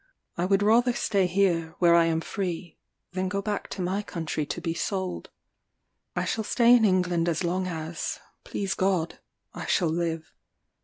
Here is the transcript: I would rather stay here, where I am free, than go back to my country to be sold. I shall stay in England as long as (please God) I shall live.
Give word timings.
I 0.35 0.45
would 0.45 0.63
rather 0.63 0.93
stay 0.93 1.27
here, 1.27 1.75
where 1.77 1.93
I 1.93 2.05
am 2.05 2.21
free, 2.21 2.79
than 3.11 3.29
go 3.29 3.39
back 3.39 3.67
to 3.67 3.83
my 3.83 4.01
country 4.01 4.47
to 4.47 4.59
be 4.59 4.73
sold. 4.73 5.29
I 6.15 6.25
shall 6.25 6.43
stay 6.43 6.75
in 6.75 6.83
England 6.85 7.29
as 7.29 7.43
long 7.43 7.67
as 7.67 8.19
(please 8.43 8.73
God) 8.73 9.19
I 9.53 9.67
shall 9.67 9.89
live. 9.89 10.33